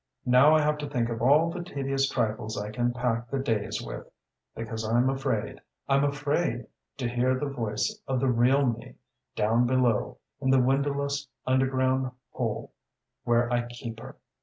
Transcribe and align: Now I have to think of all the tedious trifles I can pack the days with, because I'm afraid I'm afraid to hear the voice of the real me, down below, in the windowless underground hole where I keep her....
Now 0.25 0.55
I 0.55 0.61
have 0.63 0.79
to 0.79 0.89
think 0.89 1.09
of 1.09 1.21
all 1.21 1.51
the 1.51 1.63
tedious 1.63 2.09
trifles 2.09 2.57
I 2.57 2.71
can 2.71 2.91
pack 2.91 3.29
the 3.29 3.37
days 3.37 3.83
with, 3.83 4.09
because 4.55 4.83
I'm 4.83 5.11
afraid 5.11 5.61
I'm 5.87 6.03
afraid 6.03 6.65
to 6.97 7.07
hear 7.07 7.37
the 7.37 7.45
voice 7.45 8.01
of 8.07 8.19
the 8.19 8.31
real 8.31 8.65
me, 8.65 8.95
down 9.35 9.67
below, 9.67 10.17
in 10.39 10.49
the 10.49 10.59
windowless 10.59 11.27
underground 11.45 12.09
hole 12.31 12.73
where 13.25 13.53
I 13.53 13.67
keep 13.67 13.99
her.... 13.99 14.15